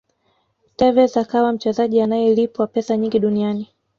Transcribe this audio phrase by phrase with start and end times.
[0.75, 3.67] tevez akawa mchezaji anayelipwa pesa nyingi duniani